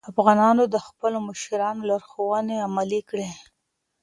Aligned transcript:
افغانانو 0.11 0.63
د 0.73 0.75
خپلو 0.87 1.17
مشرانو 1.27 1.87
لارښوونې 1.89 2.57
عملي 2.67 3.01
کړې. 3.09 3.29